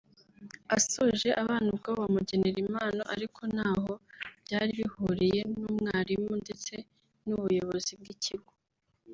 [0.77, 3.93] asoje abana ubwabo bamugenera impano ariko ntaho
[4.45, 6.73] byari bihuriye n’umwarimu ndetse
[7.27, 8.51] n’ubuyobozi bw’ikigo